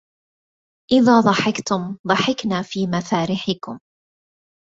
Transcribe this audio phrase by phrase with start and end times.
[0.91, 3.79] إذا ضحكتم ضحكنا في مفارحكم